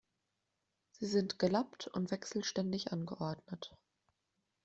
Sie 0.89 1.05
sind 1.05 1.37
gelappt 1.37 1.85
und 1.85 2.09
wechselständig 2.09 2.91
angeordnet. 2.91 3.77